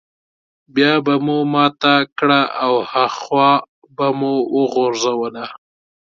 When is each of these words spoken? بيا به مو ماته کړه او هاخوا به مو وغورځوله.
بيا 0.73 0.93
به 1.05 1.15
مو 1.25 1.37
ماته 1.53 1.95
کړه 2.17 2.41
او 2.63 2.73
هاخوا 2.91 3.51
به 3.95 4.07
مو 4.19 4.33
وغورځوله. 4.55 5.45